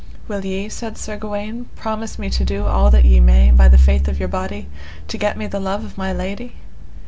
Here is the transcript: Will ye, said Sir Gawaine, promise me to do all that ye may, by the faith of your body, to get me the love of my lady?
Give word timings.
Will 0.27 0.43
ye, 0.43 0.67
said 0.67 0.97
Sir 0.97 1.15
Gawaine, 1.15 1.69
promise 1.75 2.17
me 2.17 2.31
to 2.31 2.43
do 2.43 2.65
all 2.65 2.89
that 2.89 3.05
ye 3.05 3.19
may, 3.19 3.51
by 3.51 3.67
the 3.67 3.77
faith 3.77 4.07
of 4.07 4.17
your 4.17 4.29
body, 4.29 4.67
to 5.07 5.15
get 5.19 5.37
me 5.37 5.45
the 5.45 5.59
love 5.59 5.83
of 5.85 5.95
my 5.95 6.11
lady? 6.11 6.53